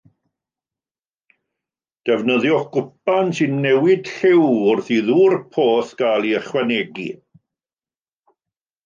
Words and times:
Defnyddiwch 2.09 2.65
gwpan 2.77 3.29
sy'n 3.39 3.53
newid 3.65 4.09
lliw 4.13 4.47
wrth 4.71 4.89
i 4.95 4.97
ddŵr 5.11 5.37
poeth 5.59 5.93
gael 6.01 6.27
ei 6.31 6.35
ychwanegu. 6.41 7.07